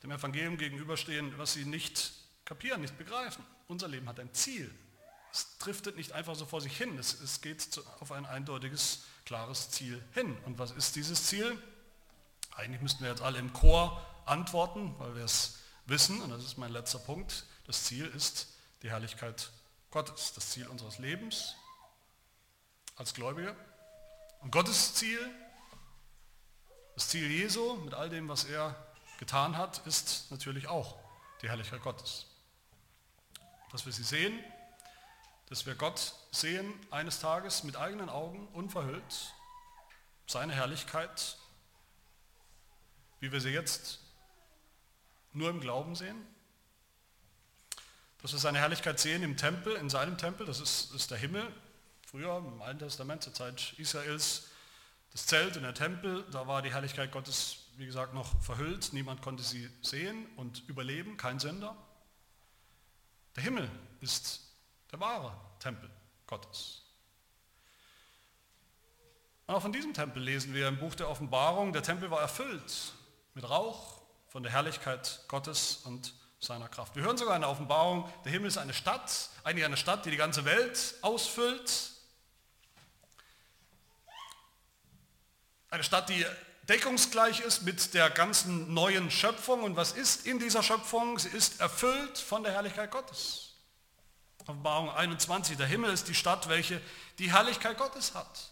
[0.03, 2.11] dem Evangelium gegenüberstehen, was sie nicht
[2.47, 3.45] kapieren, nicht begreifen.
[3.67, 4.73] Unser Leben hat ein Ziel.
[5.31, 6.97] Es driftet nicht einfach so vor sich hin.
[6.97, 10.35] Es, es geht auf ein eindeutiges, klares Ziel hin.
[10.45, 11.61] Und was ist dieses Ziel?
[12.55, 16.57] Eigentlich müssten wir jetzt alle im Chor antworten, weil wir es wissen, und das ist
[16.57, 17.45] mein letzter Punkt.
[17.67, 18.47] Das Ziel ist
[18.81, 19.51] die Herrlichkeit
[19.91, 21.55] Gottes, das Ziel unseres Lebens
[22.95, 23.55] als Gläubige.
[24.39, 25.19] Und Gottes Ziel,
[26.95, 28.75] das Ziel Jesu mit all dem, was er
[29.19, 30.97] getan hat, ist natürlich auch
[31.41, 32.26] die Herrlichkeit Gottes.
[33.71, 34.39] Dass wir sie sehen,
[35.49, 39.33] dass wir Gott sehen eines Tages mit eigenen Augen, unverhüllt,
[40.25, 41.37] seine Herrlichkeit
[43.19, 43.99] wie wir sie jetzt
[45.33, 46.15] nur im Glauben sehen.
[48.21, 51.47] Dass wir seine Herrlichkeit sehen im Tempel, in seinem Tempel, das ist, ist der Himmel.
[52.05, 54.49] Früher im Alten Testament, zur Zeit Israels,
[55.11, 58.93] das Zelt und der Tempel, da war die Herrlichkeit Gottes, wie gesagt, noch verhüllt.
[58.93, 61.75] Niemand konnte sie sehen und überleben, kein Sünder.
[63.37, 63.69] Der Himmel
[64.01, 64.41] ist
[64.91, 65.89] der wahre Tempel
[66.25, 66.81] Gottes.
[69.45, 72.93] Auch von diesem Tempel lesen wir im Buch der Offenbarung, der Tempel war erfüllt
[73.35, 76.95] mit Rauch von der Herrlichkeit Gottes und seiner Kraft.
[76.95, 80.11] Wir hören sogar in der Offenbarung, der Himmel ist eine Stadt, eigentlich eine Stadt, die
[80.11, 81.91] die ganze Welt ausfüllt.
[85.69, 86.25] Eine Stadt, die
[86.69, 89.63] deckungsgleich ist mit der ganzen neuen Schöpfung.
[89.63, 91.17] Und was ist in dieser Schöpfung?
[91.19, 93.53] Sie ist erfüllt von der Herrlichkeit Gottes.
[94.41, 96.81] Offenbarung 21, der Himmel ist die Stadt, welche
[97.19, 98.51] die Herrlichkeit Gottes hat.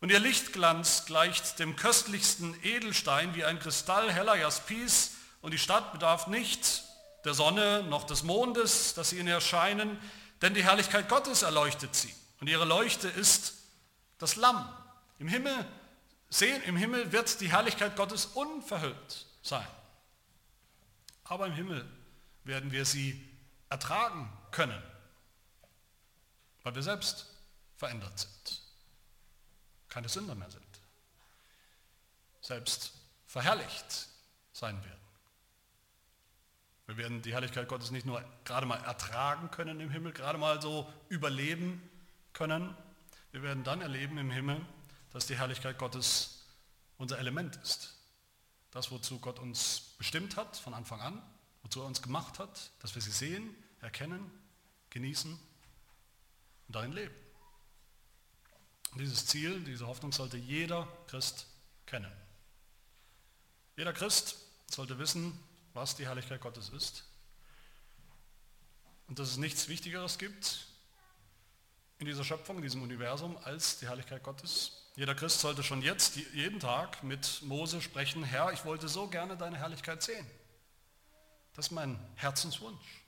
[0.00, 5.92] Und ihr Lichtglanz gleicht dem köstlichsten Edelstein wie ein Kristall heller Jaspis und die Stadt
[5.92, 6.84] bedarf nicht
[7.24, 9.98] der Sonne noch des Mondes, dass sie in ihr scheinen,
[10.42, 12.14] denn die Herrlichkeit Gottes erleuchtet sie.
[12.40, 13.54] Und ihre Leuchte ist
[14.18, 14.68] das Lamm.
[15.18, 15.54] Im Himmel,
[16.34, 19.66] sehen, im Himmel wird die Herrlichkeit Gottes unverhüllt sein.
[21.24, 21.88] Aber im Himmel
[22.44, 23.22] werden wir sie
[23.70, 24.82] ertragen können.
[26.62, 27.26] weil wir selbst
[27.76, 28.62] verändert sind,
[29.90, 30.64] keine Sünder mehr sind,
[32.40, 32.94] selbst
[33.26, 34.08] verherrlicht
[34.52, 35.00] sein werden.
[36.86, 40.62] Wir werden die Herrlichkeit Gottes nicht nur gerade mal ertragen können im Himmel, gerade mal
[40.62, 41.82] so überleben
[42.32, 42.74] können.
[43.32, 44.64] Wir werden dann erleben im Himmel,
[45.14, 46.40] dass die Herrlichkeit Gottes
[46.98, 47.94] unser Element ist.
[48.72, 51.22] Das, wozu Gott uns bestimmt hat von Anfang an,
[51.62, 54.28] wozu er uns gemacht hat, dass wir sie sehen, erkennen,
[54.90, 57.14] genießen und darin leben.
[58.90, 61.46] Und dieses Ziel, diese Hoffnung sollte jeder Christ
[61.86, 62.10] kennen.
[63.76, 64.36] Jeder Christ
[64.68, 65.38] sollte wissen,
[65.74, 67.04] was die Herrlichkeit Gottes ist
[69.06, 70.66] und dass es nichts Wichtigeres gibt
[71.98, 74.83] in dieser Schöpfung, in diesem Universum als die Herrlichkeit Gottes.
[74.96, 79.36] Jeder Christ sollte schon jetzt, jeden Tag mit Mose sprechen, Herr, ich wollte so gerne
[79.36, 80.24] deine Herrlichkeit sehen.
[81.54, 83.04] Das ist mein Herzenswunsch.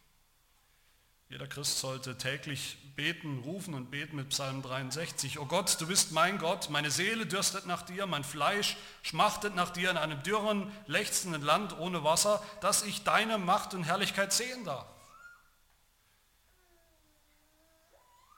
[1.29, 5.39] Jeder Christ sollte täglich beten, rufen und beten mit Psalm 63.
[5.39, 9.71] O Gott, du bist mein Gott, meine Seele dürstet nach dir, mein Fleisch schmachtet nach
[9.71, 14.65] dir in einem dürren, lechzenden Land ohne Wasser, dass ich deine Macht und Herrlichkeit sehen
[14.65, 14.87] darf.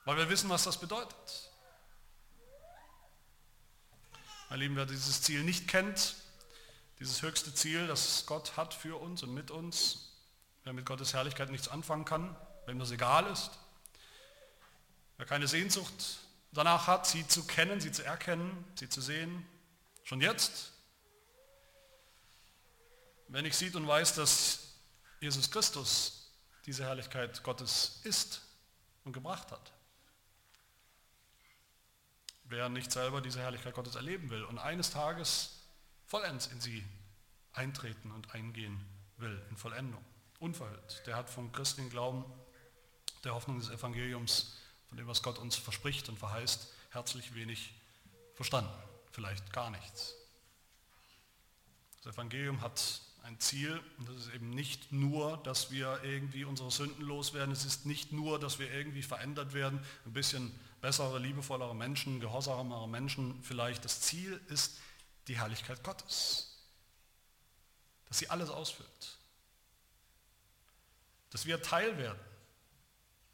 [0.06, 1.50] Weil wir wissen, was das bedeutet.
[4.50, 6.14] Mein Lieben, wer dieses Ziel nicht kennt,
[7.00, 10.14] dieses höchste Ziel, das Gott hat für uns und mit uns,
[10.64, 12.34] wer mit Gottes Herrlichkeit nichts anfangen kann,
[12.64, 13.50] wem das egal ist,
[15.18, 16.20] wer keine Sehnsucht
[16.52, 19.46] danach hat, sie zu kennen, sie zu erkennen, sie zu sehen,
[20.02, 20.72] schon jetzt,
[23.28, 24.60] wenn ich sieht und weiß, dass
[25.20, 26.32] Jesus Christus
[26.64, 28.40] diese Herrlichkeit Gottes ist
[29.04, 29.72] und gebracht hat.
[32.48, 35.60] Wer nicht selber diese Herrlichkeit Gottes erleben will und eines Tages
[36.06, 36.84] vollends in sie
[37.52, 38.80] eintreten und eingehen
[39.18, 40.02] will, in Vollendung,
[40.38, 42.24] unverhüllt, der hat vom christlichen Glauben
[43.24, 44.56] der Hoffnung des Evangeliums,
[44.88, 47.74] von dem, was Gott uns verspricht und verheißt, herzlich wenig
[48.34, 48.72] verstanden,
[49.10, 50.14] vielleicht gar nichts.
[52.02, 56.70] Das Evangelium hat ein Ziel und das ist eben nicht nur, dass wir irgendwie unsere
[56.70, 61.74] Sünden loswerden, es ist nicht nur, dass wir irgendwie verändert werden, ein bisschen bessere, liebevollere
[61.74, 63.84] Menschen, gehorsamere Menschen vielleicht.
[63.84, 64.78] Das Ziel ist
[65.26, 66.56] die Herrlichkeit Gottes,
[68.06, 69.18] dass sie alles ausfüllt,
[71.30, 72.20] dass wir Teil werden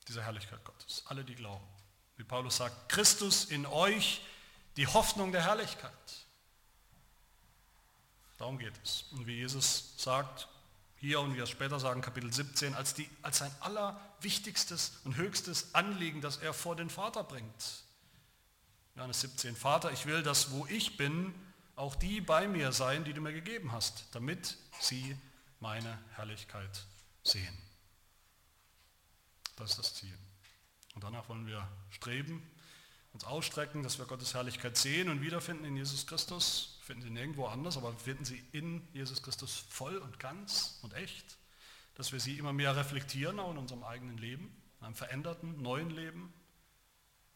[0.09, 1.03] dieser Herrlichkeit Gottes.
[1.07, 1.66] Alle, die glauben.
[2.16, 4.22] Wie Paulus sagt, Christus in euch,
[4.76, 5.92] die Hoffnung der Herrlichkeit.
[8.38, 9.05] Darum geht es.
[9.12, 10.49] Und wie Jesus sagt,
[11.05, 15.74] hier und wie er später sagen, Kapitel 17, als, die, als sein allerwichtigstes und höchstes
[15.74, 17.84] Anliegen, das er vor den Vater bringt.
[18.96, 21.34] Johannes 17, Vater, ich will, dass wo ich bin,
[21.76, 25.14] auch die bei mir sein, die du mir gegeben hast, damit sie
[25.61, 26.86] meine Herrlichkeit
[27.22, 27.59] sehen.
[29.57, 30.16] Das ist das Ziel.
[30.94, 32.42] Und danach wollen wir streben,
[33.12, 36.74] uns ausstrecken, dass wir Gottes Herrlichkeit sehen und wiederfinden in Jesus Christus.
[36.85, 41.39] Finden sie nirgendwo anders, aber finden sie in Jesus Christus voll und ganz und echt.
[41.95, 45.89] Dass wir sie immer mehr reflektieren, auch in unserem eigenen Leben, in einem veränderten, neuen
[45.89, 46.30] Leben.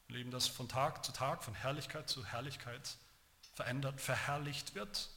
[0.09, 2.99] Ein Leben, das von Tag zu Tag, von Herrlichkeit zu Herrlichkeit
[3.55, 5.09] verändert, verherrlicht wird.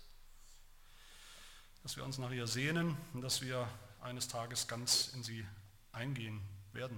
[1.83, 3.67] Dass wir uns nach ihr sehnen und dass wir
[3.99, 5.45] eines Tages ganz in sie
[5.91, 6.39] eingehen
[6.71, 6.97] werden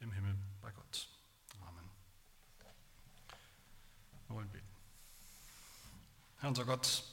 [0.00, 1.08] im Himmel bei Gott.
[1.62, 1.88] Amen.
[4.28, 4.71] Wir wollen beten.
[6.42, 7.04] Herr unser Gott,